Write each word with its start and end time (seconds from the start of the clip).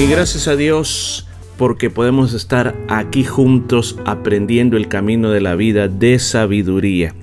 Y 0.00 0.06
gracias 0.06 0.48
a 0.48 0.56
Dios 0.56 1.26
porque 1.58 1.90
podemos 1.90 2.32
estar 2.32 2.74
aquí 2.88 3.22
juntos 3.22 3.98
aprendiendo 4.06 4.78
el 4.78 4.88
camino 4.88 5.30
de 5.30 5.42
la 5.42 5.56
vida 5.56 5.88
de 5.88 6.18
sabiduría. 6.18 7.14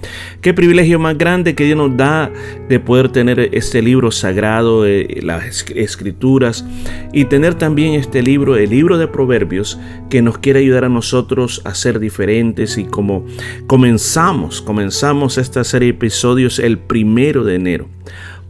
Qué 0.41 0.53
privilegio 0.53 0.99
más 0.99 1.17
grande 1.17 1.55
que 1.55 1.63
Dios 1.63 1.75
nos 1.75 1.97
da 1.97 2.31
de 2.69 2.79
poder 2.79 3.09
tener 3.09 3.49
este 3.53 3.81
libro 3.81 4.11
sagrado, 4.11 4.85
las 4.85 5.65
escrituras, 5.71 6.65
y 7.13 7.25
tener 7.25 7.55
también 7.55 7.95
este 7.95 8.21
libro, 8.21 8.57
el 8.57 8.69
libro 8.69 8.99
de 8.99 9.07
Proverbios, 9.07 9.79
que 10.11 10.21
nos 10.21 10.37
quiere 10.37 10.59
ayudar 10.59 10.85
a 10.85 10.89
nosotros 10.89 11.63
a 11.65 11.73
ser 11.73 11.99
diferentes. 11.99 12.77
Y 12.77 12.83
como 12.83 13.25
comenzamos, 13.65 14.61
comenzamos 14.61 15.39
esta 15.39 15.63
serie 15.63 15.87
de 15.87 15.97
episodios 15.97 16.59
el 16.59 16.77
primero 16.77 17.43
de 17.43 17.55
enero 17.55 17.89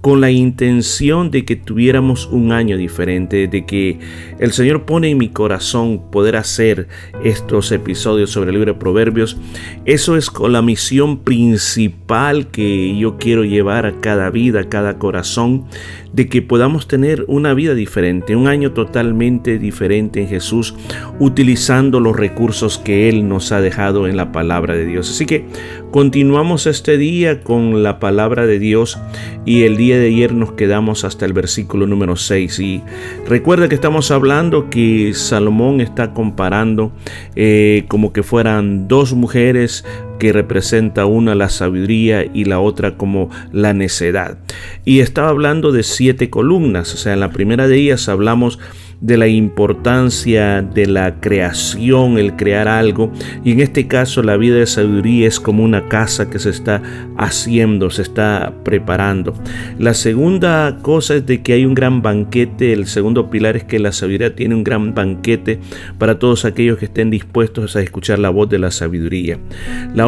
con 0.01 0.21
la 0.21 0.31
intención 0.31 1.31
de 1.31 1.43
que 1.43 1.55
tuviéramos 1.55 2.27
un 2.27 2.51
año 2.51 2.77
diferente, 2.77 3.47
de 3.47 3.65
que 3.65 3.99
el 4.39 4.51
Señor 4.51 4.85
pone 4.85 5.09
en 5.09 5.17
mi 5.17 5.30
corazón 5.30 6.09
poder 6.11 6.35
hacer 6.35 6.88
estos 7.23 7.72
episodios 7.72 8.30
sobre 8.30 8.52
el 8.52 8.55
libro 8.55 8.73
de 8.73 8.80
Proverbios. 8.80 9.38
Eso 9.85 10.16
es 10.16 10.30
con 10.30 10.52
la 10.52 10.61
misión 10.61 11.19
principal 11.19 12.47
que 12.47 12.97
yo 12.97 13.17
quiero 13.17 13.44
llevar 13.44 13.85
a 13.85 13.99
cada 13.99 14.30
vida, 14.30 14.61
a 14.61 14.69
cada 14.69 14.99
corazón, 14.99 15.66
de 16.13 16.27
que 16.27 16.41
podamos 16.41 16.88
tener 16.88 17.25
una 17.27 17.53
vida 17.53 17.75
diferente, 17.75 18.35
un 18.35 18.47
año 18.47 18.72
totalmente 18.72 19.59
diferente 19.59 20.22
en 20.22 20.27
Jesús, 20.27 20.75
utilizando 21.19 22.00
los 22.00 22.16
recursos 22.16 22.77
que 22.77 23.09
Él 23.09 23.27
nos 23.27 23.52
ha 23.52 23.61
dejado 23.61 24.07
en 24.07 24.17
la 24.17 24.31
palabra 24.31 24.75
de 24.75 24.85
Dios. 24.85 25.09
Así 25.09 25.25
que 25.25 25.45
continuamos 25.91 26.66
este 26.67 26.97
día 26.97 27.41
con 27.41 27.83
la 27.83 28.00
palabra 28.00 28.45
de 28.45 28.59
Dios 28.59 28.97
y 29.45 29.63
el 29.63 29.77
día 29.77 29.86
de 29.95 30.07
ayer 30.07 30.33
nos 30.33 30.52
quedamos 30.52 31.05
hasta 31.05 31.25
el 31.25 31.31
versículo 31.31 31.88
número 31.88 32.17
6. 32.17 32.59
Y 32.59 32.83
recuerda 33.27 33.69
que 33.69 33.75
estamos 33.75 34.11
hablando 34.11 34.69
que 34.69 35.13
Salomón 35.13 35.79
está 35.79 36.13
comparando 36.13 36.91
eh, 37.35 37.85
como 37.88 38.11
que 38.11 38.23
fueran 38.23 38.89
dos 38.89 39.13
mujeres 39.13 39.85
que 40.17 40.33
representa 40.33 41.05
una 41.05 41.35
la 41.35 41.49
sabiduría 41.49 42.25
y 42.33 42.45
la 42.45 42.59
otra 42.59 42.97
como 42.97 43.29
la 43.51 43.73
necedad. 43.73 44.37
Y 44.85 44.99
estaba 44.99 45.29
hablando 45.29 45.71
de 45.71 45.83
siete 45.83 46.29
columnas, 46.29 46.93
o 46.93 46.97
sea, 46.97 47.13
en 47.13 47.19
la 47.19 47.31
primera 47.31 47.67
de 47.67 47.77
ellas 47.77 48.09
hablamos 48.09 48.59
de 49.01 49.17
la 49.17 49.27
importancia 49.27 50.61
de 50.61 50.88
la 50.88 51.19
creación, 51.19 52.17
el 52.17 52.35
crear 52.35 52.67
algo. 52.67 53.11
Y 53.43 53.51
en 53.51 53.59
este 53.59 53.88
caso 53.88 54.23
la 54.23 54.38
vida 54.38 54.55
de 54.55 54.65
sabiduría 54.65 55.27
es 55.27 55.39
como 55.39 55.63
una 55.63 55.88
casa 55.88 56.29
que 56.29 56.39
se 56.39 56.49
está 56.49 56.81
haciendo, 57.17 57.89
se 57.89 58.01
está 58.01 58.53
preparando. 58.63 59.33
La 59.77 59.93
segunda 59.93 60.79
cosa 60.81 61.15
es 61.15 61.25
de 61.25 61.41
que 61.41 61.53
hay 61.53 61.65
un 61.65 61.75
gran 61.75 62.01
banquete. 62.01 62.73
El 62.73 62.88
segundo 62.88 63.29
pilar 63.29 63.55
es 63.55 63.63
que 63.63 63.79
la 63.79 63.91
sabiduría 63.91 64.35
tiene 64.35 64.55
un 64.55 64.63
gran 64.63 64.93
banquete 64.93 65.59
para 65.97 66.17
todos 66.17 66.45
aquellos 66.45 66.77
que 66.77 66.85
estén 66.85 67.09
dispuestos 67.09 67.75
a 67.75 67.81
escuchar 67.81 68.19
la 68.19 68.29
voz 68.29 68.49
de 68.49 68.59
la 68.59 68.71
sabiduría. 68.71 69.38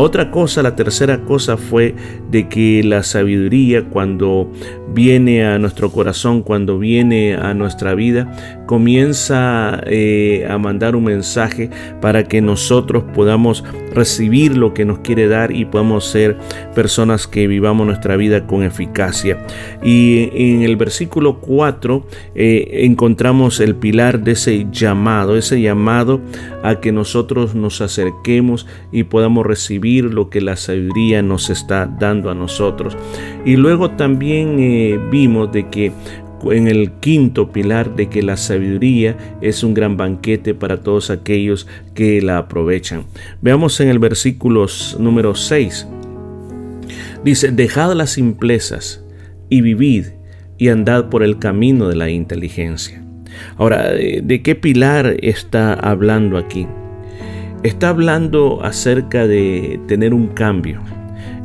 Otra 0.01 0.31
cosa, 0.31 0.61
la 0.61 0.75
tercera 0.75 1.21
cosa 1.21 1.57
fue 1.57 1.95
de 2.29 2.47
que 2.47 2.83
la 2.83 3.03
sabiduría 3.03 3.85
cuando 3.85 4.51
viene 4.93 5.45
a 5.45 5.59
nuestro 5.59 5.91
corazón, 5.91 6.41
cuando 6.41 6.79
viene 6.79 7.35
a 7.35 7.53
nuestra 7.53 7.95
vida, 7.95 8.31
comienza 8.65 9.81
eh, 9.85 10.47
a 10.49 10.57
mandar 10.57 10.95
un 10.95 11.05
mensaje 11.05 11.69
para 12.01 12.23
que 12.23 12.41
nosotros 12.41 13.03
podamos 13.13 13.63
recibir 13.93 14.57
lo 14.57 14.73
que 14.73 14.85
nos 14.85 14.99
quiere 14.99 15.27
dar 15.27 15.51
y 15.51 15.65
podamos 15.65 16.05
ser 16.05 16.37
personas 16.75 17.27
que 17.27 17.47
vivamos 17.47 17.85
nuestra 17.85 18.15
vida 18.17 18.45
con 18.47 18.63
eficacia. 18.63 19.45
Y 19.83 20.29
en 20.33 20.63
el 20.63 20.75
versículo 20.75 21.39
4 21.39 22.05
eh, 22.35 22.81
encontramos 22.83 23.59
el 23.59 23.75
pilar 23.75 24.21
de 24.21 24.31
ese 24.31 24.67
llamado, 24.71 25.37
ese 25.37 25.61
llamado 25.61 26.21
a 26.63 26.79
que 26.79 26.91
nosotros 26.91 27.55
nos 27.55 27.81
acerquemos 27.81 28.67
y 28.91 29.03
podamos 29.03 29.45
recibir 29.45 30.05
lo 30.05 30.29
que 30.29 30.41
la 30.41 30.55
sabiduría 30.55 31.21
nos 31.21 31.49
está 31.49 31.85
dando 31.85 32.29
a 32.29 32.35
nosotros. 32.35 32.97
Y 33.45 33.55
luego 33.55 33.91
también 33.91 34.57
eh, 34.59 34.99
vimos 35.09 35.51
de 35.51 35.69
que 35.69 35.91
en 36.51 36.67
el 36.67 36.91
quinto 36.99 37.51
pilar 37.51 37.95
de 37.95 38.07
que 38.07 38.21
la 38.21 38.37
sabiduría 38.37 39.17
es 39.41 39.63
un 39.63 39.73
gran 39.73 39.97
banquete 39.97 40.53
para 40.53 40.81
todos 40.81 41.09
aquellos 41.09 41.67
que 41.93 42.21
la 42.21 42.37
aprovechan. 42.37 43.05
Veamos 43.41 43.79
en 43.79 43.89
el 43.89 43.99
versículo 43.99 44.65
número 44.97 45.35
6. 45.35 45.87
Dice, 47.23 47.51
dejad 47.51 47.93
las 47.93 48.11
simplezas 48.11 49.03
y 49.49 49.61
vivid 49.61 50.05
y 50.57 50.69
andad 50.69 51.09
por 51.09 51.23
el 51.23 51.39
camino 51.39 51.87
de 51.87 51.95
la 51.95 52.09
inteligencia. 52.09 53.03
Ahora, 53.57 53.91
¿de 53.91 54.41
qué 54.43 54.55
pilar 54.55 55.17
está 55.21 55.73
hablando 55.73 56.37
aquí? 56.37 56.67
Está 57.63 57.89
hablando 57.89 58.59
acerca 58.63 59.27
de 59.27 59.79
tener 59.87 60.13
un 60.13 60.27
cambio. 60.27 60.81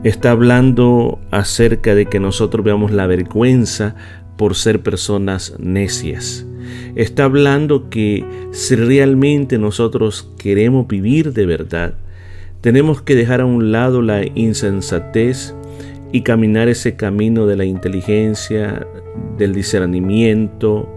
Está 0.05 0.33
hablando 0.33 1.19
acerca 1.31 1.95
de 1.95 2.07
que 2.07 2.21
nosotros 2.21 2.65
veamos 2.65 2.93
la 2.93 3.07
vergüenza 3.07 3.97
por 4.37 4.55
ser 4.55 4.83
personas 4.83 5.55
necias. 5.59 6.47
Está 6.95 7.25
hablando 7.25 7.91
que 7.91 8.25
si 8.53 8.77
realmente 8.77 9.59
nosotros 9.59 10.31
queremos 10.39 10.87
vivir 10.87 11.33
de 11.33 11.47
verdad, 11.47 11.95
tenemos 12.61 13.03
que 13.03 13.15
dejar 13.15 13.41
a 13.41 13.47
un 13.47 13.73
lado 13.73 14.01
la 14.01 14.25
insensatez 14.25 15.55
y 16.13 16.23
caminar 16.23 16.69
ese 16.69 16.97
camino 16.97 17.47
de 17.47 17.57
la 17.57 17.65
inteligencia, 17.65 18.87
del 19.37 19.53
discernimiento, 19.53 20.89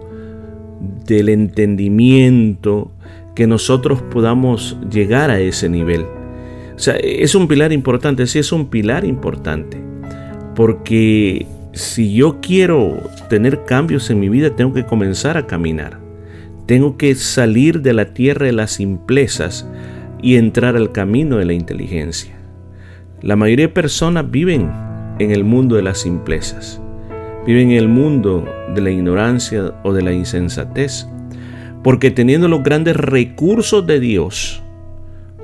del 1.06 1.28
entendimiento, 1.28 2.92
que 3.34 3.46
nosotros 3.46 4.00
podamos 4.02 4.78
llegar 4.90 5.30
a 5.30 5.40
ese 5.40 5.68
nivel. 5.68 6.06
O 6.74 6.78
sea, 6.78 6.94
es 6.94 7.34
un 7.34 7.48
pilar 7.48 7.72
importante, 7.72 8.26
sí 8.26 8.38
es 8.38 8.52
un 8.52 8.70
pilar 8.70 9.04
importante, 9.04 9.80
porque 10.54 11.46
si 11.78 12.12
yo 12.12 12.40
quiero 12.40 13.08
tener 13.28 13.64
cambios 13.64 14.10
en 14.10 14.20
mi 14.20 14.28
vida, 14.28 14.54
tengo 14.54 14.74
que 14.74 14.84
comenzar 14.84 15.36
a 15.36 15.46
caminar. 15.46 15.98
Tengo 16.66 16.98
que 16.98 17.14
salir 17.14 17.82
de 17.82 17.94
la 17.94 18.12
tierra 18.12 18.46
de 18.46 18.52
las 18.52 18.72
simplezas 18.72 19.66
y 20.20 20.36
entrar 20.36 20.76
al 20.76 20.92
camino 20.92 21.38
de 21.38 21.44
la 21.44 21.52
inteligencia. 21.54 22.36
La 23.22 23.36
mayoría 23.36 23.68
de 23.68 23.72
personas 23.72 24.30
viven 24.30 24.70
en 25.18 25.30
el 25.30 25.44
mundo 25.44 25.76
de 25.76 25.82
las 25.82 25.98
simplezas, 25.98 26.80
viven 27.46 27.70
en 27.70 27.78
el 27.78 27.88
mundo 27.88 28.44
de 28.74 28.80
la 28.80 28.90
ignorancia 28.90 29.72
o 29.84 29.92
de 29.92 30.02
la 30.02 30.12
insensatez, 30.12 31.06
porque 31.82 32.10
teniendo 32.10 32.48
los 32.48 32.62
grandes 32.62 32.96
recursos 32.96 33.86
de 33.86 34.00
Dios, 34.00 34.62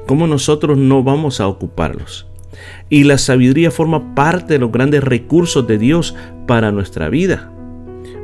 ¿cómo 0.07 0.27
nosotros 0.27 0.77
no 0.77 1.03
vamos 1.03 1.41
a 1.41 1.47
ocuparlos? 1.47 2.29
Y 2.89 3.05
la 3.05 3.19
sabiduría 3.19 3.71
forma 3.71 4.15
parte 4.15 4.55
de 4.55 4.59
los 4.61 4.73
grandes 4.73 5.03
recursos 5.03 5.67
de 5.67 5.79
Dios 5.79 6.15
para 6.47 6.73
nuestra 6.73 7.09
vida. 7.09 7.51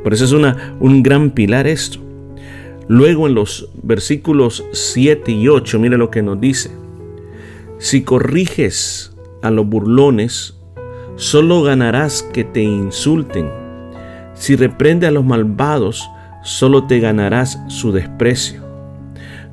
Por 0.03 0.13
eso 0.13 0.25
es 0.25 0.31
una, 0.31 0.75
un 0.79 1.03
gran 1.03 1.31
pilar 1.31 1.67
esto. 1.67 1.99
Luego 2.87 3.27
en 3.27 3.35
los 3.35 3.69
versículos 3.83 4.65
7 4.71 5.31
y 5.31 5.47
8, 5.47 5.79
mire 5.79 5.97
lo 5.97 6.09
que 6.09 6.21
nos 6.21 6.39
dice. 6.41 6.71
Si 7.77 8.03
corriges 8.03 9.15
a 9.41 9.51
los 9.51 9.65
burlones, 9.65 10.55
solo 11.15 11.61
ganarás 11.63 12.23
que 12.23 12.43
te 12.43 12.61
insulten. 12.61 13.49
Si 14.33 14.55
reprende 14.55 15.07
a 15.07 15.11
los 15.11 15.23
malvados, 15.23 16.09
solo 16.43 16.85
te 16.87 16.99
ganarás 16.99 17.59
su 17.67 17.91
desprecio. 17.91 18.61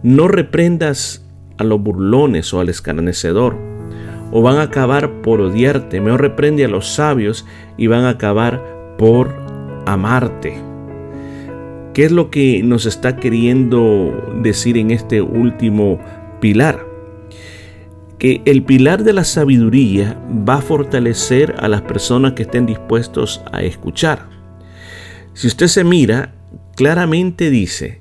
No 0.02 0.28
reprendas 0.28 1.24
a 1.58 1.64
los 1.64 1.80
burlones 1.80 2.52
o 2.54 2.60
al 2.60 2.68
escarnecedor 2.68 3.67
o 4.30 4.42
van 4.42 4.56
a 4.56 4.62
acabar 4.62 5.22
por 5.22 5.40
odiarte. 5.40 6.00
Mejor 6.00 6.20
reprende 6.20 6.64
a 6.64 6.68
los 6.68 6.88
sabios 6.88 7.46
y 7.76 7.86
van 7.86 8.04
a 8.04 8.10
acabar 8.10 8.96
por 8.98 9.34
amarte. 9.86 10.58
¿Qué 11.94 12.04
es 12.04 12.12
lo 12.12 12.30
que 12.30 12.62
nos 12.62 12.86
está 12.86 13.16
queriendo 13.16 14.38
decir 14.42 14.76
en 14.76 14.90
este 14.90 15.20
último 15.20 15.98
pilar? 16.40 16.86
Que 18.18 18.42
el 18.44 18.62
pilar 18.62 19.04
de 19.04 19.12
la 19.12 19.24
sabiduría 19.24 20.20
va 20.48 20.56
a 20.56 20.62
fortalecer 20.62 21.54
a 21.58 21.68
las 21.68 21.82
personas 21.82 22.32
que 22.32 22.42
estén 22.42 22.66
dispuestos 22.66 23.42
a 23.52 23.62
escuchar. 23.62 24.26
Si 25.34 25.46
usted 25.46 25.68
se 25.68 25.84
mira, 25.84 26.34
claramente 26.76 27.50
dice 27.50 28.00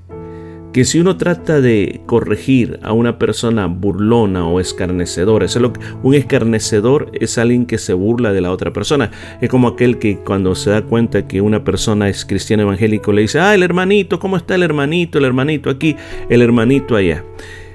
que 0.78 0.84
si 0.84 1.00
uno 1.00 1.16
trata 1.16 1.60
de 1.60 2.02
corregir 2.06 2.78
a 2.84 2.92
una 2.92 3.18
persona 3.18 3.66
burlona 3.66 4.46
o 4.46 4.60
escarnecedora, 4.60 5.44
es 5.44 5.56
lo 5.56 5.72
un 6.04 6.14
escarnecedor 6.14 7.10
es 7.14 7.36
alguien 7.36 7.66
que 7.66 7.78
se 7.78 7.94
burla 7.94 8.32
de 8.32 8.40
la 8.40 8.52
otra 8.52 8.72
persona. 8.72 9.10
Es 9.40 9.50
como 9.50 9.66
aquel 9.66 9.98
que 9.98 10.18
cuando 10.18 10.54
se 10.54 10.70
da 10.70 10.82
cuenta 10.82 11.26
que 11.26 11.40
una 11.40 11.64
persona 11.64 12.08
es 12.08 12.24
cristiano 12.24 12.62
evangélico 12.62 13.10
le 13.10 13.22
dice, 13.22 13.40
ah, 13.40 13.56
el 13.56 13.64
hermanito, 13.64 14.20
¿cómo 14.20 14.36
está 14.36 14.54
el 14.54 14.62
hermanito? 14.62 15.18
El 15.18 15.24
hermanito 15.24 15.68
aquí, 15.68 15.96
el 16.28 16.42
hermanito 16.42 16.94
allá. 16.94 17.24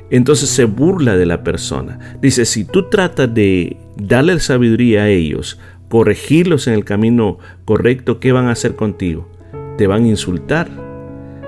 Entonces 0.10 0.48
se 0.48 0.64
burla 0.64 1.18
de 1.18 1.26
la 1.26 1.44
persona. 1.44 2.00
Dice, 2.22 2.46
si 2.46 2.64
tú 2.64 2.88
tratas 2.88 3.34
de 3.34 3.76
darle 3.98 4.40
sabiduría 4.40 5.04
a 5.04 5.10
ellos, 5.10 5.60
corregirlos 5.90 6.68
en 6.68 6.74
el 6.76 6.86
camino 6.86 7.38
correcto, 7.66 8.22
¿qué 8.22 8.32
van 8.32 8.46
a 8.46 8.52
hacer 8.52 8.78
contigo? 8.78 9.30
Te 9.78 9.88
van 9.88 10.06
a 10.06 10.08
insultar 10.08 10.93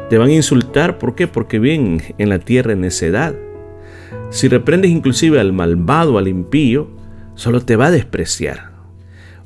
te 0.09 0.17
van 0.17 0.29
a 0.29 0.33
insultar, 0.33 0.97
¿por 0.97 1.15
qué? 1.15 1.27
Porque 1.27 1.59
viven 1.59 2.01
en 2.17 2.29
la 2.29 2.39
tierra 2.39 2.73
en 2.73 2.81
necedad. 2.81 3.35
Si 4.29 4.47
reprendes 4.47 4.91
inclusive 4.91 5.39
al 5.39 5.53
malvado, 5.53 6.17
al 6.17 6.27
impío, 6.27 6.89
solo 7.35 7.61
te 7.61 7.75
va 7.75 7.87
a 7.87 7.91
despreciar. 7.91 8.71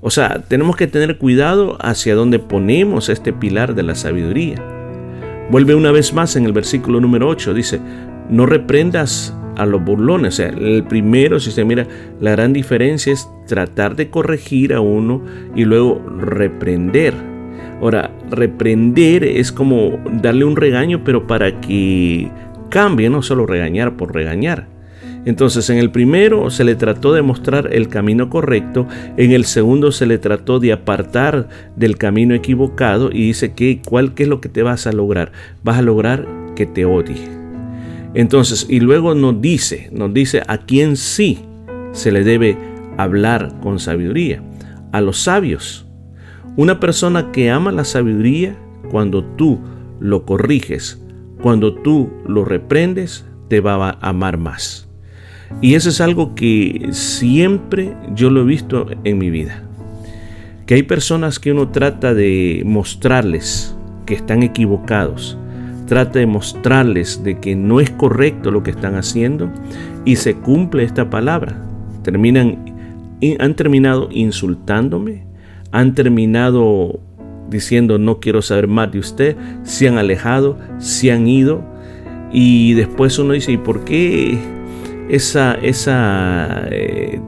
O 0.02 0.10
sea, 0.10 0.44
tenemos 0.48 0.76
que 0.76 0.88
tener 0.88 1.18
cuidado 1.18 1.78
hacia 1.82 2.16
dónde 2.16 2.40
ponemos 2.40 3.10
este 3.10 3.34
pilar 3.34 3.76
de 3.76 3.84
la 3.84 3.96
sabiduría. 3.96 4.64
Vuelve 5.52 5.76
una 5.76 5.92
vez 5.92 6.14
más 6.14 6.36
en 6.36 6.46
el 6.46 6.54
versículo 6.54 7.02
número 7.02 7.28
8, 7.28 7.54
dice, 7.54 7.80
no 8.30 8.46
reprendas 8.46 9.36
a 9.58 9.66
los 9.66 9.84
burlones. 9.84 10.36
O 10.36 10.38
sea, 10.38 10.50
el 10.50 10.86
primero, 10.86 11.40
si 11.40 11.52
se 11.52 11.66
mira, 11.66 11.86
la 12.22 12.32
gran 12.32 12.54
diferencia 12.54 13.12
es 13.12 13.30
tratar 13.48 13.96
de 13.96 14.10
corregir 14.10 14.74
a 14.74 14.80
uno 14.80 15.22
y 15.56 15.66
luego 15.66 16.02
reprender. 16.18 17.14
Ahora, 17.82 18.12
reprender 18.30 19.24
es 19.24 19.52
como 19.52 20.00
darle 20.22 20.46
un 20.46 20.56
regaño, 20.56 21.04
pero 21.04 21.28
para 21.28 21.62
que 21.62 22.30
cambie, 22.70 23.10
no 23.10 23.22
solo 23.22 23.46
regañar 23.46 23.96
por 23.96 24.14
regañar. 24.14 24.68
Entonces, 25.26 25.70
en 25.70 25.78
el 25.78 25.92
primero 25.92 26.50
se 26.50 26.64
le 26.64 26.76
trató 26.76 27.14
de 27.14 27.22
mostrar 27.22 27.74
el 27.74 27.90
camino 27.90 28.30
correcto, 28.30 28.88
en 29.18 29.32
el 29.32 29.46
segundo 29.46 29.92
se 29.92 30.06
le 30.06 30.18
trató 30.18 30.60
de 30.60 30.72
apartar 30.72 31.50
del 31.76 31.98
camino 31.98 32.34
equivocado 32.34 33.12
y 33.12 33.28
dice 33.28 33.54
que 33.54 33.82
cuál 33.86 34.14
es 34.18 34.28
lo 34.28 34.40
que 34.40 34.50
te 34.50 34.64
vas 34.64 34.88
a 34.88 34.92
lograr? 34.92 35.32
Vas 35.64 35.80
a 35.80 35.82
lograr 35.82 36.26
que 36.56 36.66
te 36.66 36.86
odie. 36.86 37.40
Entonces, 38.14 38.66
y 38.70 38.80
luego 38.80 39.14
nos 39.14 39.42
dice, 39.42 39.90
nos 39.92 40.14
dice 40.14 40.42
a 40.48 40.58
quién 40.60 40.96
sí 40.96 41.40
se 41.92 42.12
le 42.12 42.24
debe 42.24 42.58
hablar 42.98 43.60
con 43.62 43.80
sabiduría, 43.80 44.42
a 44.92 45.02
los 45.02 45.20
sabios. 45.20 45.86
Una 46.58 46.80
persona 46.80 47.32
que 47.32 47.52
ama 47.52 47.72
la 47.72 47.86
sabiduría, 47.86 48.58
cuando 48.92 49.24
tú 49.24 49.60
lo 50.00 50.26
corriges, 50.26 51.02
cuando 51.42 51.74
tú 51.74 52.10
lo 52.28 52.46
reprendes, 52.46 53.26
te 53.48 53.62
va 53.62 53.90
a 53.90 54.10
amar 54.10 54.38
más. 54.38 54.88
Y 55.62 55.76
eso 55.76 55.90
es 55.90 56.00
algo 56.02 56.36
que 56.36 56.90
siempre 56.92 57.96
yo 58.16 58.30
lo 58.30 58.42
he 58.42 58.46
visto 58.46 58.88
en 59.04 59.18
mi 59.18 59.30
vida. 59.30 59.64
Que 60.66 60.76
hay 60.76 60.84
personas 60.84 61.40
que 61.40 61.52
uno 61.52 61.70
trata 61.70 62.14
de 62.14 62.62
mostrarles 62.66 63.76
que 64.06 64.14
están 64.14 64.44
equivocados, 64.44 65.38
trata 65.88 66.20
de 66.20 66.28
mostrarles 66.28 67.24
de 67.24 67.40
que 67.40 67.56
no 67.56 67.80
es 67.80 67.90
correcto 67.90 68.52
lo 68.52 68.62
que 68.62 68.72
están 68.72 68.96
haciendo 68.96 69.50
y 70.06 70.18
se 70.18 70.36
cumple 70.36 70.84
esta 70.84 71.10
palabra. 71.10 71.66
Terminan, 72.04 72.64
han 73.40 73.56
terminado 73.56 74.10
insultándome, 74.12 75.29
han 75.72 75.96
terminado 75.96 77.00
diciendo 77.50 77.98
no 77.98 78.20
quiero 78.20 78.42
saber 78.42 78.68
más 78.68 78.92
de 78.92 79.00
usted, 79.00 79.36
se 79.64 79.88
han 79.88 79.98
alejado, 79.98 80.58
se 80.78 81.12
han 81.12 81.28
ido 81.28 81.64
y 82.32 82.74
después 82.74 83.18
uno 83.18 83.34
dice, 83.34 83.52
¿y 83.54 83.58
por 83.58 83.84
qué 83.86 84.38
esa, 85.10 85.56
esa 85.56 86.68
eh, 86.70 87.20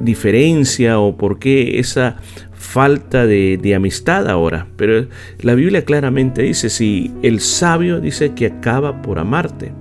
diferencia 0.00 1.00
o 1.00 1.16
por 1.16 1.38
qué 1.38 1.80
esa 1.80 2.16
falta 2.52 3.26
de, 3.26 3.58
de, 3.60 3.74
amistad 3.74 4.28
ahora? 4.28 4.68
Pero 4.76 5.06
la 5.40 5.54
Biblia 5.54 5.84
claramente 5.84 6.42
dice, 6.42 6.70
si 6.70 7.12
el 7.22 7.40
sabio 7.40 8.00
dice 8.00 8.34
que 8.34 8.46
acaba 8.46 9.02
por 9.02 9.18
amarte, 9.18 9.72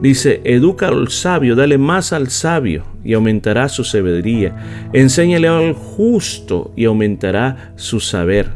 Dice, 0.00 0.42
educa 0.44 0.88
al 0.88 1.08
sabio, 1.08 1.56
dale 1.56 1.78
más 1.78 2.12
al 2.12 2.28
sabio 2.28 2.84
y 3.06 3.14
aumentará 3.14 3.68
su 3.68 3.84
sabiduría. 3.84 4.88
Enséñale 4.92 5.48
al 5.48 5.72
justo 5.72 6.72
y 6.76 6.84
aumentará 6.84 7.72
su 7.76 8.00
saber. 8.00 8.50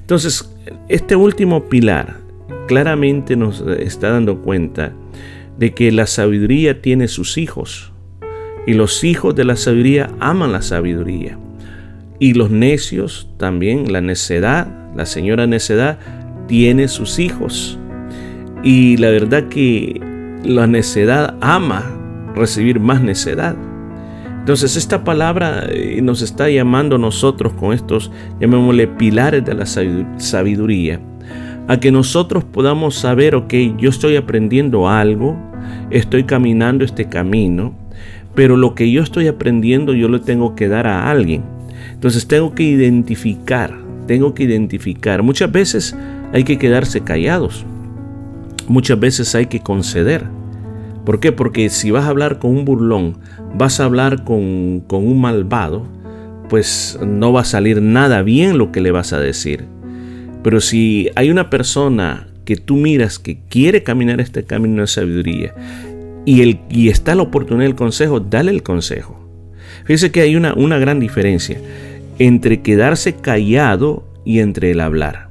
Entonces, 0.00 0.52
este 0.88 1.16
último 1.16 1.68
pilar 1.68 2.16
claramente 2.66 3.36
nos 3.36 3.60
está 3.78 4.10
dando 4.10 4.42
cuenta 4.42 4.92
de 5.58 5.72
que 5.72 5.92
la 5.92 6.06
sabiduría 6.06 6.82
tiene 6.82 7.08
sus 7.08 7.38
hijos 7.38 7.92
y 8.66 8.74
los 8.74 9.04
hijos 9.04 9.34
de 9.36 9.44
la 9.44 9.56
sabiduría 9.56 10.10
aman 10.18 10.52
la 10.52 10.62
sabiduría. 10.62 11.38
Y 12.18 12.34
los 12.34 12.50
necios 12.50 13.28
también, 13.38 13.92
la 13.92 14.00
necedad, 14.00 14.66
la 14.96 15.06
señora 15.06 15.46
necedad, 15.46 15.98
tiene 16.48 16.88
sus 16.88 17.18
hijos. 17.18 17.78
Y 18.64 18.96
la 18.96 19.10
verdad 19.10 19.48
que 19.48 20.00
la 20.42 20.66
necedad 20.66 21.36
ama 21.40 21.84
recibir 22.34 22.80
más 22.80 23.02
necedad. 23.02 23.56
Entonces 24.46 24.76
esta 24.76 25.02
palabra 25.02 25.66
eh, 25.68 26.00
nos 26.02 26.22
está 26.22 26.48
llamando 26.48 26.94
a 26.94 26.98
nosotros 27.00 27.52
con 27.54 27.72
estos, 27.72 28.12
llamémosle 28.40 28.86
pilares 28.86 29.44
de 29.44 29.54
la 29.54 29.66
sabiduría, 29.66 31.00
a 31.66 31.80
que 31.80 31.90
nosotros 31.90 32.44
podamos 32.44 32.94
saber, 32.94 33.34
ok, 33.34 33.52
yo 33.76 33.90
estoy 33.90 34.14
aprendiendo 34.14 34.88
algo, 34.88 35.36
estoy 35.90 36.22
caminando 36.22 36.84
este 36.84 37.08
camino, 37.08 37.74
pero 38.36 38.56
lo 38.56 38.76
que 38.76 38.88
yo 38.88 39.02
estoy 39.02 39.26
aprendiendo 39.26 39.94
yo 39.94 40.06
lo 40.06 40.20
tengo 40.20 40.54
que 40.54 40.68
dar 40.68 40.86
a 40.86 41.10
alguien. 41.10 41.42
Entonces 41.92 42.28
tengo 42.28 42.54
que 42.54 42.62
identificar, 42.62 43.76
tengo 44.06 44.32
que 44.32 44.44
identificar. 44.44 45.24
Muchas 45.24 45.50
veces 45.50 45.96
hay 46.32 46.44
que 46.44 46.56
quedarse 46.56 47.00
callados 47.00 47.66
muchas 48.68 48.98
veces 48.98 49.34
hay 49.34 49.46
que 49.46 49.60
conceder. 49.60 50.24
¿Por 51.06 51.20
qué? 51.20 51.30
Porque 51.30 51.70
si 51.70 51.92
vas 51.92 52.04
a 52.04 52.08
hablar 52.08 52.40
con 52.40 52.50
un 52.50 52.64
burlón, 52.64 53.18
vas 53.54 53.78
a 53.78 53.84
hablar 53.84 54.24
con, 54.24 54.80
con 54.88 55.06
un 55.06 55.20
malvado, 55.20 55.86
pues 56.48 56.98
no 57.06 57.32
va 57.32 57.42
a 57.42 57.44
salir 57.44 57.80
nada 57.80 58.22
bien 58.22 58.58
lo 58.58 58.72
que 58.72 58.80
le 58.80 58.90
vas 58.90 59.12
a 59.12 59.20
decir. 59.20 59.64
Pero 60.42 60.60
si 60.60 61.08
hay 61.14 61.30
una 61.30 61.48
persona 61.48 62.26
que 62.44 62.56
tú 62.56 62.76
miras 62.76 63.20
que 63.20 63.38
quiere 63.48 63.84
caminar 63.84 64.20
este 64.20 64.44
camino 64.44 64.82
de 64.82 64.88
sabiduría 64.88 65.54
y, 66.24 66.42
el, 66.42 66.60
y 66.68 66.88
está 66.88 67.14
la 67.14 67.22
oportunidad 67.22 67.66
del 67.66 67.76
consejo, 67.76 68.18
dale 68.18 68.50
el 68.50 68.64
consejo. 68.64 69.16
Fíjese 69.84 70.10
que 70.10 70.22
hay 70.22 70.34
una, 70.34 70.54
una 70.54 70.78
gran 70.78 70.98
diferencia 70.98 71.60
entre 72.18 72.62
quedarse 72.62 73.14
callado 73.14 74.04
y 74.24 74.40
entre 74.40 74.72
el 74.72 74.80
hablar. 74.80 75.28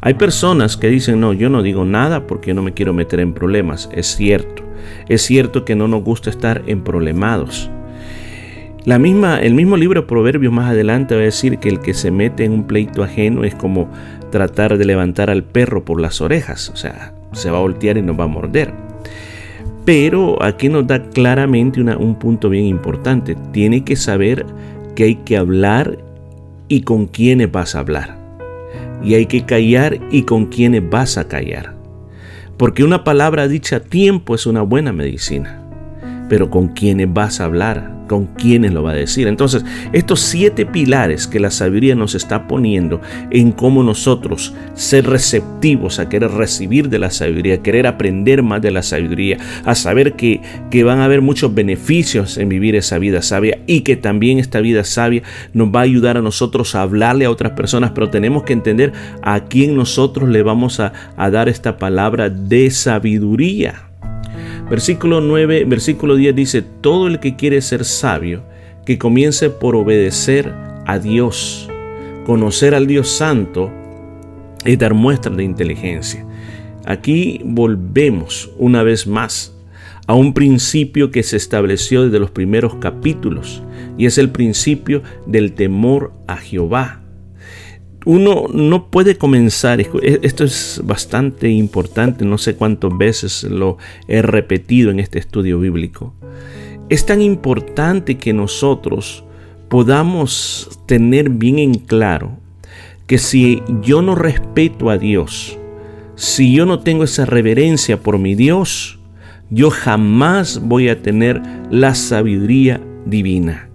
Hay 0.00 0.14
personas 0.14 0.76
que 0.76 0.88
dicen, 0.88 1.18
no, 1.18 1.32
yo 1.32 1.48
no 1.48 1.62
digo 1.62 1.84
nada 1.84 2.28
porque 2.28 2.54
no 2.54 2.62
me 2.62 2.72
quiero 2.72 2.92
meter 2.92 3.18
en 3.18 3.34
problemas. 3.34 3.88
Es 3.92 4.14
cierto. 4.16 4.71
Es 5.08 5.22
cierto 5.22 5.64
que 5.64 5.74
no 5.74 5.88
nos 5.88 6.02
gusta 6.02 6.30
estar 6.30 6.62
en 6.66 6.82
problemados. 6.82 7.70
La 8.84 8.98
misma, 8.98 9.40
el 9.40 9.54
mismo 9.54 9.76
libro 9.76 10.00
de 10.00 10.06
Proverbios 10.06 10.52
más 10.52 10.70
adelante 10.70 11.14
va 11.14 11.20
a 11.20 11.24
decir 11.24 11.58
que 11.58 11.68
el 11.68 11.80
que 11.80 11.94
se 11.94 12.10
mete 12.10 12.44
en 12.44 12.52
un 12.52 12.64
pleito 12.64 13.02
ajeno 13.02 13.44
es 13.44 13.54
como 13.54 13.88
tratar 14.30 14.76
de 14.76 14.84
levantar 14.84 15.30
al 15.30 15.44
perro 15.44 15.84
por 15.84 16.00
las 16.00 16.20
orejas. 16.20 16.68
O 16.70 16.76
sea, 16.76 17.14
se 17.32 17.50
va 17.50 17.58
a 17.58 17.62
voltear 17.62 17.96
y 17.96 18.02
nos 18.02 18.18
va 18.18 18.24
a 18.24 18.28
morder. 18.28 18.72
Pero 19.84 20.42
aquí 20.42 20.68
nos 20.68 20.86
da 20.86 21.02
claramente 21.10 21.80
un 21.80 22.14
punto 22.16 22.48
bien 22.48 22.64
importante. 22.64 23.36
Tiene 23.52 23.84
que 23.84 23.96
saber 23.96 24.46
que 24.96 25.04
hay 25.04 25.14
que 25.16 25.36
hablar 25.36 25.98
y 26.68 26.82
con 26.82 27.06
quiénes 27.06 27.50
vas 27.50 27.74
a 27.74 27.80
hablar 27.80 28.22
y 29.04 29.14
hay 29.14 29.26
que 29.26 29.44
callar 29.44 29.98
y 30.10 30.22
con 30.22 30.46
quienes 30.46 30.88
vas 30.88 31.18
a 31.18 31.26
callar. 31.26 31.74
Porque 32.62 32.84
una 32.84 33.02
palabra 33.02 33.48
dicha 33.48 33.78
a 33.78 33.80
tiempo 33.80 34.36
es 34.36 34.46
una 34.46 34.62
buena 34.62 34.92
medicina, 34.92 35.60
pero 36.28 36.48
con 36.48 36.68
quienes 36.68 37.12
vas 37.12 37.40
a 37.40 37.46
hablar 37.46 38.01
con 38.12 38.26
quienes 38.26 38.74
lo 38.74 38.82
va 38.82 38.90
a 38.90 38.94
decir. 38.94 39.26
Entonces, 39.26 39.64
estos 39.94 40.20
siete 40.20 40.66
pilares 40.66 41.26
que 41.26 41.40
la 41.40 41.50
sabiduría 41.50 41.94
nos 41.94 42.14
está 42.14 42.46
poniendo 42.46 43.00
en 43.30 43.52
cómo 43.52 43.82
nosotros 43.82 44.52
ser 44.74 45.06
receptivos 45.06 45.98
a 45.98 46.10
querer 46.10 46.30
recibir 46.30 46.90
de 46.90 46.98
la 46.98 47.10
sabiduría, 47.10 47.62
querer 47.62 47.86
aprender 47.86 48.42
más 48.42 48.60
de 48.60 48.70
la 48.70 48.82
sabiduría, 48.82 49.38
a 49.64 49.74
saber 49.74 50.12
que, 50.12 50.42
que 50.70 50.84
van 50.84 50.98
a 50.98 51.06
haber 51.06 51.22
muchos 51.22 51.54
beneficios 51.54 52.36
en 52.36 52.50
vivir 52.50 52.76
esa 52.76 52.98
vida 52.98 53.22
sabia 53.22 53.60
y 53.66 53.80
que 53.80 53.96
también 53.96 54.38
esta 54.38 54.60
vida 54.60 54.84
sabia 54.84 55.22
nos 55.54 55.68
va 55.68 55.80
a 55.80 55.84
ayudar 55.84 56.18
a 56.18 56.20
nosotros 56.20 56.74
a 56.74 56.82
hablarle 56.82 57.24
a 57.24 57.30
otras 57.30 57.52
personas, 57.52 57.92
pero 57.92 58.10
tenemos 58.10 58.42
que 58.42 58.52
entender 58.52 58.92
a 59.22 59.44
quién 59.44 59.74
nosotros 59.74 60.28
le 60.28 60.42
vamos 60.42 60.80
a, 60.80 60.92
a 61.16 61.30
dar 61.30 61.48
esta 61.48 61.78
palabra 61.78 62.28
de 62.28 62.70
sabiduría. 62.70 63.91
Versículo 64.72 65.20
9, 65.20 65.66
versículo 65.66 66.16
10 66.16 66.34
dice, 66.34 66.62
todo 66.62 67.06
el 67.06 67.20
que 67.20 67.36
quiere 67.36 67.60
ser 67.60 67.84
sabio, 67.84 68.42
que 68.86 68.96
comience 68.96 69.50
por 69.50 69.76
obedecer 69.76 70.50
a 70.86 70.98
Dios, 70.98 71.68
conocer 72.24 72.74
al 72.74 72.86
Dios 72.86 73.10
Santo 73.10 73.70
es 74.64 74.78
dar 74.78 74.94
muestras 74.94 75.36
de 75.36 75.44
inteligencia. 75.44 76.24
Aquí 76.86 77.42
volvemos 77.44 78.50
una 78.56 78.82
vez 78.82 79.06
más 79.06 79.54
a 80.06 80.14
un 80.14 80.32
principio 80.32 81.10
que 81.10 81.22
se 81.22 81.36
estableció 81.36 82.04
desde 82.04 82.18
los 82.18 82.30
primeros 82.30 82.76
capítulos 82.76 83.62
y 83.98 84.06
es 84.06 84.16
el 84.16 84.30
principio 84.30 85.02
del 85.26 85.52
temor 85.52 86.14
a 86.26 86.38
Jehová. 86.38 87.01
Uno 88.04 88.46
no 88.52 88.86
puede 88.86 89.16
comenzar, 89.16 89.80
e, 89.80 89.88
esto 90.22 90.44
es 90.44 90.80
bastante 90.84 91.48
importante, 91.48 92.24
no 92.24 92.38
sé 92.38 92.56
cuántas 92.56 92.96
veces 92.96 93.44
lo 93.44 93.78
he 94.08 94.22
repetido 94.22 94.90
en 94.90 95.00
este 95.00 95.18
estudio 95.18 95.60
bíblico. 95.60 96.14
Es 96.88 97.06
tan 97.06 97.22
importante 97.22 98.18
que 98.18 98.32
nosotros 98.32 99.24
podamos 99.68 100.80
tener 100.86 101.30
bien 101.30 101.58
en 101.58 101.74
claro 101.74 102.38
que 103.06 103.18
si 103.18 103.62
yo 103.82 104.02
no 104.02 104.14
respeto 104.14 104.90
a 104.90 104.98
Dios, 104.98 105.58
si 106.16 106.54
yo 106.54 106.66
no 106.66 106.80
tengo 106.80 107.04
esa 107.04 107.24
reverencia 107.24 107.98
por 107.98 108.18
mi 108.18 108.34
Dios, 108.34 108.98
yo 109.50 109.70
jamás 109.70 110.60
voy 110.62 110.88
a 110.88 111.02
tener 111.02 111.40
la 111.70 111.94
sabiduría 111.94 112.80
divina. 113.06 113.68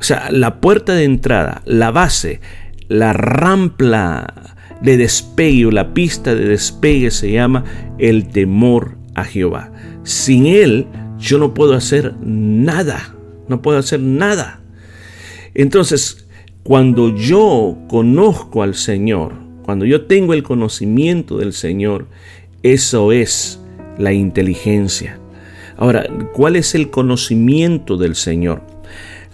O 0.00 0.02
sea, 0.02 0.30
la 0.30 0.60
puerta 0.60 0.94
de 0.94 1.04
entrada, 1.04 1.62
la 1.64 1.90
base, 1.90 2.40
la 2.88 3.12
rampla 3.12 4.56
de 4.80 4.96
despegue 4.96 5.66
o 5.66 5.70
la 5.70 5.94
pista 5.94 6.34
de 6.34 6.46
despegue 6.46 7.10
se 7.10 7.30
llama 7.30 7.64
el 7.98 8.28
temor 8.28 8.96
a 9.14 9.24
Jehová. 9.24 9.72
Sin 10.02 10.46
Él 10.46 10.86
yo 11.18 11.38
no 11.38 11.54
puedo 11.54 11.74
hacer 11.74 12.14
nada, 12.20 13.14
no 13.48 13.62
puedo 13.62 13.78
hacer 13.78 14.00
nada. 14.00 14.60
Entonces, 15.54 16.26
cuando 16.62 17.14
yo 17.14 17.78
conozco 17.88 18.62
al 18.62 18.74
Señor, 18.74 19.34
cuando 19.64 19.86
yo 19.86 20.06
tengo 20.06 20.34
el 20.34 20.42
conocimiento 20.42 21.38
del 21.38 21.52
Señor, 21.52 22.06
eso 22.62 23.12
es 23.12 23.60
la 23.98 24.12
inteligencia. 24.12 25.18
Ahora, 25.76 26.06
¿cuál 26.34 26.56
es 26.56 26.74
el 26.74 26.90
conocimiento 26.90 27.96
del 27.96 28.14
Señor? 28.14 28.62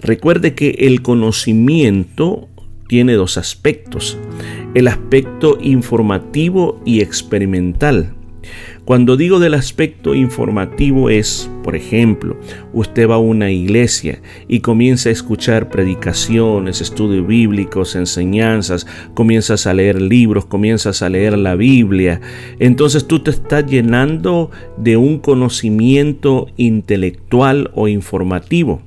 Recuerde 0.01 0.55
que 0.55 0.71
el 0.79 1.03
conocimiento 1.03 2.49
tiene 2.91 3.13
dos 3.13 3.39
aspectos, 3.39 4.19
el 4.75 4.89
aspecto 4.89 5.59
informativo 5.61 6.83
y 6.85 7.03
experimental. 7.03 8.15
Cuando 8.85 9.17
digo 9.17 9.39
del 9.39 9.55
aspecto 9.55 10.17
informativo 10.17 11.09
es, 11.09 11.49
por 11.63 11.77
ejemplo, 11.77 12.37
usted 12.73 13.09
va 13.09 13.15
a 13.15 13.19
una 13.19 13.53
iglesia 13.53 14.21
y 14.49 14.59
comienza 14.59 15.09
a 15.09 15.13
escuchar 15.13 15.71
predicaciones, 15.71 16.81
estudios 16.81 17.25
bíblicos, 17.29 17.95
enseñanzas, 17.95 18.89
comienzas 19.15 19.69
a 19.69 19.75
leer 19.75 20.03
libros, 20.03 20.47
comienzas 20.47 21.01
a 21.03 21.11
leer 21.11 21.39
la 21.39 21.55
Biblia. 21.55 22.21
Entonces 22.59 23.07
tú 23.07 23.21
te 23.21 23.31
estás 23.31 23.67
llenando 23.67 24.51
de 24.79 24.97
un 24.97 25.21
conocimiento 25.21 26.49
intelectual 26.57 27.71
o 27.77 27.87
informativo. 27.87 28.83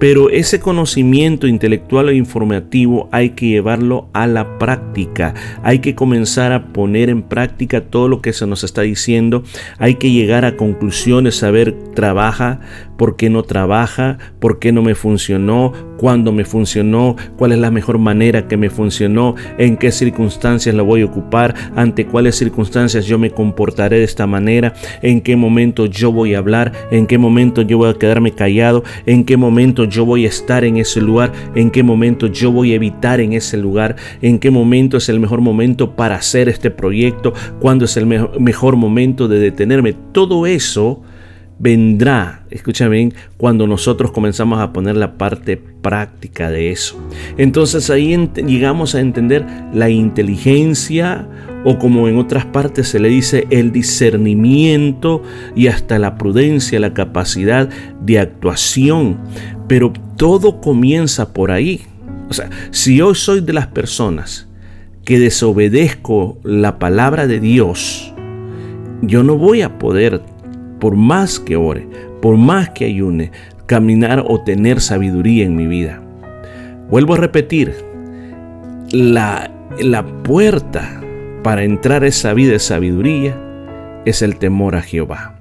Pero 0.00 0.30
ese 0.30 0.60
conocimiento 0.60 1.46
intelectual 1.46 2.08
e 2.08 2.14
informativo 2.14 3.10
hay 3.12 3.30
que 3.30 3.48
llevarlo 3.48 4.08
a 4.14 4.26
la 4.26 4.58
práctica. 4.58 5.34
Hay 5.62 5.80
que 5.80 5.94
comenzar 5.94 6.52
a 6.52 6.72
poner 6.72 7.10
en 7.10 7.20
práctica 7.22 7.82
todo 7.82 8.08
lo 8.08 8.22
que 8.22 8.32
se 8.32 8.46
nos 8.46 8.64
está 8.64 8.80
diciendo. 8.80 9.44
Hay 9.76 9.96
que 9.96 10.10
llegar 10.10 10.46
a 10.46 10.56
conclusiones, 10.56 11.36
saber 11.36 11.76
trabaja, 11.94 12.60
por 13.00 13.16
qué 13.16 13.30
no 13.30 13.44
trabaja, 13.44 14.18
por 14.40 14.58
qué 14.58 14.72
no 14.72 14.82
me 14.82 14.94
funcionó, 14.94 15.72
cuándo 15.96 16.32
me 16.32 16.44
funcionó, 16.44 17.16
cuál 17.38 17.52
es 17.52 17.58
la 17.58 17.70
mejor 17.70 17.96
manera 17.96 18.46
que 18.46 18.58
me 18.58 18.68
funcionó, 18.68 19.36
en 19.56 19.78
qué 19.78 19.90
circunstancias 19.90 20.74
la 20.74 20.82
voy 20.82 21.00
a 21.00 21.06
ocupar, 21.06 21.54
ante 21.76 22.04
cuáles 22.04 22.36
circunstancias 22.36 23.06
yo 23.06 23.18
me 23.18 23.30
comportaré 23.30 24.00
de 24.00 24.04
esta 24.04 24.26
manera, 24.26 24.74
en 25.00 25.22
qué 25.22 25.34
momento 25.34 25.86
yo 25.86 26.12
voy 26.12 26.34
a 26.34 26.40
hablar, 26.40 26.72
en 26.90 27.06
qué 27.06 27.16
momento 27.16 27.62
yo 27.62 27.78
voy 27.78 27.88
a 27.88 27.94
quedarme 27.94 28.32
callado, 28.32 28.84
en 29.06 29.24
qué 29.24 29.38
momento 29.38 29.84
yo 29.84 30.04
voy 30.04 30.26
a 30.26 30.28
estar 30.28 30.62
en 30.64 30.76
ese 30.76 31.00
lugar, 31.00 31.32
en 31.54 31.70
qué 31.70 31.82
momento 31.82 32.26
yo 32.26 32.52
voy 32.52 32.72
a 32.72 32.74
evitar 32.74 33.20
en 33.20 33.32
ese 33.32 33.56
lugar, 33.56 33.96
en 34.20 34.38
qué 34.38 34.50
momento 34.50 34.98
es 34.98 35.08
el 35.08 35.20
mejor 35.20 35.40
momento 35.40 35.96
para 35.96 36.16
hacer 36.16 36.50
este 36.50 36.70
proyecto, 36.70 37.32
cuándo 37.60 37.86
es 37.86 37.96
el 37.96 38.04
mejor 38.04 38.76
momento 38.76 39.26
de 39.26 39.38
detenerme. 39.38 39.94
Todo 40.12 40.44
eso 40.44 41.00
vendrá, 41.60 42.42
escúchame 42.50 42.96
bien, 42.96 43.14
cuando 43.36 43.66
nosotros 43.66 44.10
comenzamos 44.12 44.60
a 44.60 44.72
poner 44.72 44.96
la 44.96 45.18
parte 45.18 45.58
práctica 45.58 46.50
de 46.50 46.72
eso. 46.72 46.98
Entonces 47.36 47.90
ahí 47.90 48.16
llegamos 48.46 48.94
a 48.94 49.00
entender 49.00 49.46
la 49.74 49.90
inteligencia 49.90 51.28
o 51.64 51.78
como 51.78 52.08
en 52.08 52.18
otras 52.18 52.46
partes 52.46 52.88
se 52.88 52.98
le 52.98 53.10
dice 53.10 53.46
el 53.50 53.72
discernimiento 53.72 55.22
y 55.54 55.66
hasta 55.66 55.98
la 55.98 56.16
prudencia, 56.16 56.80
la 56.80 56.94
capacidad 56.94 57.68
de 58.00 58.18
actuación. 58.18 59.18
Pero 59.68 59.92
todo 60.16 60.62
comienza 60.62 61.34
por 61.34 61.50
ahí. 61.50 61.82
O 62.30 62.32
sea, 62.32 62.48
si 62.70 62.96
yo 62.96 63.14
soy 63.14 63.42
de 63.42 63.52
las 63.52 63.66
personas 63.66 64.48
que 65.04 65.18
desobedezco 65.18 66.38
la 66.42 66.78
palabra 66.78 67.26
de 67.26 67.38
Dios, 67.38 68.14
yo 69.02 69.22
no 69.22 69.36
voy 69.36 69.60
a 69.60 69.78
poder 69.78 70.22
por 70.80 70.96
más 70.96 71.38
que 71.38 71.56
ore, 71.56 71.86
por 72.20 72.36
más 72.36 72.70
que 72.70 72.86
ayune, 72.86 73.30
caminar 73.66 74.24
o 74.26 74.42
tener 74.42 74.80
sabiduría 74.80 75.44
en 75.44 75.54
mi 75.54 75.66
vida. 75.66 76.02
Vuelvo 76.90 77.14
a 77.14 77.18
repetir, 77.18 77.74
la, 78.90 79.50
la 79.80 80.04
puerta 80.24 81.00
para 81.44 81.62
entrar 81.62 82.02
a 82.02 82.08
esa 82.08 82.34
vida 82.34 82.52
de 82.52 82.58
sabiduría 82.58 83.40
es 84.04 84.22
el 84.22 84.36
temor 84.36 84.74
a 84.74 84.82
Jehová. 84.82 85.40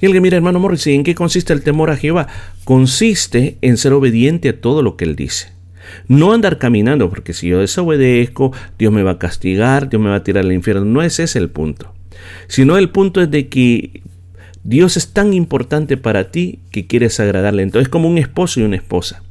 Y 0.00 0.10
que 0.12 0.20
mira, 0.20 0.36
hermano 0.36 0.60
Morris, 0.60 0.86
¿en 0.86 1.04
qué 1.04 1.14
consiste 1.14 1.52
el 1.52 1.62
temor 1.62 1.90
a 1.90 1.96
Jehová? 1.96 2.26
Consiste 2.64 3.58
en 3.62 3.76
ser 3.76 3.92
obediente 3.92 4.48
a 4.48 4.60
todo 4.60 4.82
lo 4.82 4.96
que 4.96 5.04
Él 5.04 5.16
dice. 5.16 5.52
No 6.08 6.32
andar 6.32 6.58
caminando, 6.58 7.08
porque 7.10 7.32
si 7.32 7.48
yo 7.48 7.60
desobedezco, 7.60 8.52
Dios 8.78 8.92
me 8.92 9.02
va 9.02 9.12
a 9.12 9.18
castigar, 9.18 9.88
Dios 9.88 10.00
me 10.02 10.10
va 10.10 10.16
a 10.16 10.24
tirar 10.24 10.44
al 10.44 10.52
infierno. 10.52 10.84
No 10.84 11.02
es 11.02 11.20
ese 11.20 11.38
el 11.38 11.50
punto. 11.50 11.92
Sino 12.48 12.76
el 12.76 12.90
punto 12.90 13.20
es 13.20 13.30
de 13.30 13.48
que 13.48 14.02
Dios 14.64 14.96
es 14.96 15.12
tan 15.12 15.34
importante 15.34 15.96
para 15.96 16.30
ti 16.30 16.58
que 16.70 16.86
quieres 16.86 17.20
agradarle. 17.20 17.62
Entonces, 17.62 17.88
como 17.88 18.08
un 18.08 18.18
esposo 18.18 18.60
y 18.60 18.62
una 18.64 18.76
esposa. 18.76 19.22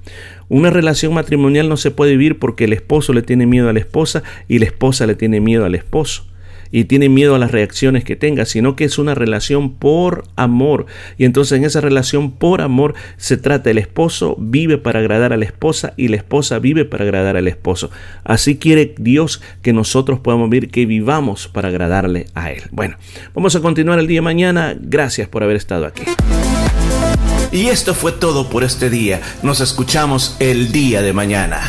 Una 0.47 0.69
relación 0.69 1.13
matrimonial 1.13 1.67
no 1.67 1.77
se 1.77 1.91
puede 1.91 2.11
vivir 2.11 2.39
porque 2.39 2.65
el 2.65 2.73
esposo 2.73 3.13
le 3.13 3.23
tiene 3.23 3.45
miedo 3.45 3.67
a 3.67 3.73
la 3.73 3.79
esposa 3.79 4.23
y 4.47 4.59
la 4.59 4.65
esposa 4.65 5.07
le 5.07 5.15
tiene 5.15 5.41
miedo 5.41 5.65
al 5.65 5.75
esposo 5.75 6.25
y 6.73 6.85
tiene 6.85 7.07
miedo 7.07 7.35
a 7.35 7.39
las 7.39 7.51
reacciones 7.51 8.03
que 8.03 8.15
tenga, 8.15 8.45
sino 8.45 8.75
que 8.75 8.83
es 8.83 8.97
una 8.97 9.13
relación 9.13 9.73
por 9.75 10.25
amor. 10.35 10.87
Y 11.19 11.25
entonces 11.25 11.59
en 11.59 11.65
esa 11.65 11.81
relación 11.81 12.31
por 12.31 12.61
amor 12.61 12.95
se 13.15 13.37
trata, 13.37 13.69
el 13.69 13.77
esposo 13.77 14.35
vive 14.39 14.79
para 14.79 14.99
agradar 14.99 15.33
a 15.33 15.37
la 15.37 15.45
esposa 15.45 15.93
y 15.97 16.07
la 16.07 16.17
esposa 16.17 16.57
vive 16.57 16.83
para 16.83 17.03
agradar 17.03 17.37
al 17.37 17.47
esposo. 17.47 17.91
Así 18.23 18.57
quiere 18.57 18.95
Dios 18.97 19.39
que 19.61 19.71
nosotros 19.71 20.19
podamos 20.19 20.49
vivir, 20.49 20.71
que 20.71 20.87
vivamos 20.87 21.47
para 21.47 21.67
agradarle 21.69 22.25
a 22.33 22.51
Él. 22.51 22.63
Bueno, 22.71 22.97
vamos 23.35 23.55
a 23.55 23.61
continuar 23.61 23.99
el 23.99 24.07
día 24.07 24.17
de 24.17 24.23
mañana. 24.23 24.75
Gracias 24.79 25.27
por 25.27 25.43
haber 25.43 25.57
estado 25.57 25.85
aquí. 25.85 26.03
Y 27.51 27.67
esto 27.67 27.93
fue 27.93 28.13
todo 28.13 28.49
por 28.49 28.63
este 28.63 28.89
día. 28.89 29.21
Nos 29.43 29.61
escuchamos 29.61 30.37
el 30.39 30.71
día 30.71 31.03
de 31.03 31.13
mañana. 31.13 31.61